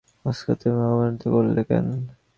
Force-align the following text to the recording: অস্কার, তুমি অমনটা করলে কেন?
অস্কার, 0.25 0.55
তুমি 0.61 0.81
অমনটা 0.85 1.27
করলে 1.33 1.61
কেন? 1.69 1.87